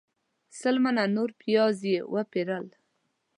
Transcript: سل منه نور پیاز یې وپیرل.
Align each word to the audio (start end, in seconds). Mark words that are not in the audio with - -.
سل 0.59 0.75
منه 0.83 1.03
نور 1.15 1.29
پیاز 1.41 1.77
یې 1.91 1.97
وپیرل. 2.13 2.65